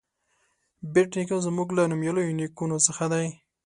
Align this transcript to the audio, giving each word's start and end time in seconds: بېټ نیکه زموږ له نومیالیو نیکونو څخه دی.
بېټ 0.93 1.09
نیکه 1.17 1.37
زموږ 1.47 1.67
له 1.77 1.83
نومیالیو 1.91 2.37
نیکونو 2.39 2.77
څخه 2.87 3.05
دی. 3.13 3.25